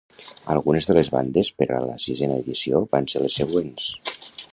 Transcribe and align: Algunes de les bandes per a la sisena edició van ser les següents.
Algunes 0.51 0.87
de 0.89 0.93
les 0.97 1.11
bandes 1.15 1.51
per 1.59 1.67
a 1.75 1.81
la 1.83 1.97
sisena 2.05 2.39
edició 2.45 2.81
van 2.95 3.11
ser 3.13 3.23
les 3.25 3.37
següents. 3.43 3.93